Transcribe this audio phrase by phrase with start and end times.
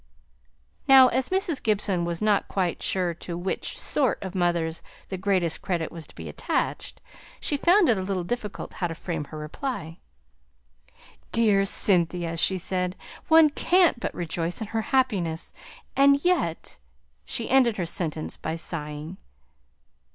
[0.87, 1.61] Now, as Mrs.
[1.61, 6.15] Gibson was not quite sure to which "sort" of mothers the greatest credit was to
[6.15, 6.99] be attached,
[7.39, 9.99] she found it a little difficult how to frame her reply.
[11.31, 12.95] "Dear Cynthia!" she said.
[13.27, 15.53] "One can't but rejoice in her happiness!
[15.95, 16.79] And yet"
[17.23, 19.19] she ended her sentence by sighing.